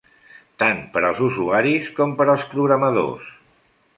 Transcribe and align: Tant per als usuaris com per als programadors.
Tant 0.61 0.79
per 0.95 1.03
als 1.09 1.19
usuaris 1.27 1.91
com 1.99 2.17
per 2.21 2.27
als 2.35 2.45
programadors. 2.55 3.31